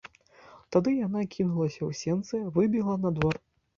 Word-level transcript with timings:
Тады 0.75 0.93
яна 1.07 1.21
кінулася 1.37 1.81
ў 1.89 1.91
сенцы, 2.03 2.43
выбегла 2.57 2.95
на 3.07 3.17
двор. 3.19 3.43